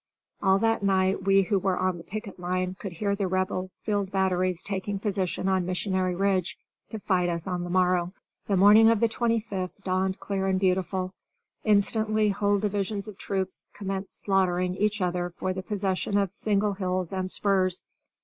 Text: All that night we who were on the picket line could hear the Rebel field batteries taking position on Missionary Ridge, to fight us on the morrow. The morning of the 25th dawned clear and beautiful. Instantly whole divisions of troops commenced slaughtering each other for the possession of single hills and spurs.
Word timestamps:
All 0.41 0.57
that 0.57 0.81
night 0.81 1.21
we 1.25 1.43
who 1.43 1.59
were 1.59 1.77
on 1.77 1.99
the 1.99 2.03
picket 2.03 2.39
line 2.39 2.73
could 2.73 2.93
hear 2.93 3.15
the 3.15 3.27
Rebel 3.27 3.69
field 3.83 4.09
batteries 4.11 4.63
taking 4.63 4.97
position 4.97 5.47
on 5.47 5.63
Missionary 5.67 6.15
Ridge, 6.15 6.57
to 6.89 6.97
fight 6.97 7.29
us 7.29 7.45
on 7.45 7.63
the 7.63 7.69
morrow. 7.69 8.11
The 8.47 8.57
morning 8.57 8.89
of 8.89 8.99
the 8.99 9.07
25th 9.07 9.83
dawned 9.83 10.19
clear 10.19 10.47
and 10.47 10.59
beautiful. 10.59 11.13
Instantly 11.63 12.29
whole 12.29 12.57
divisions 12.57 13.07
of 13.07 13.19
troops 13.19 13.69
commenced 13.75 14.19
slaughtering 14.19 14.73
each 14.73 15.01
other 15.01 15.35
for 15.37 15.53
the 15.53 15.61
possession 15.61 16.17
of 16.17 16.33
single 16.33 16.73
hills 16.73 17.13
and 17.13 17.29
spurs. 17.29 17.85